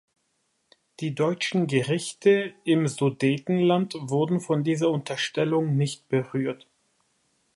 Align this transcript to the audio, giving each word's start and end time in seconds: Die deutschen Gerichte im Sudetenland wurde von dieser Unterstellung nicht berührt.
Die 0.99 1.13
deutschen 1.13 1.67
Gerichte 1.67 2.55
im 2.63 2.87
Sudetenland 2.87 3.93
wurde 3.99 4.39
von 4.39 4.63
dieser 4.63 4.89
Unterstellung 4.89 5.77
nicht 5.77 6.09
berührt. 6.09 6.65